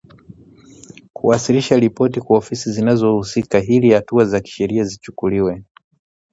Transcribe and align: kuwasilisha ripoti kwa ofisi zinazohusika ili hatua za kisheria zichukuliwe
kuwasilisha 1.13 1.75
ripoti 1.77 2.21
kwa 2.21 2.37
ofisi 2.37 2.71
zinazohusika 2.71 3.59
ili 3.63 3.91
hatua 3.93 4.25
za 4.25 4.39
kisheria 4.41 4.83
zichukuliwe 4.83 5.63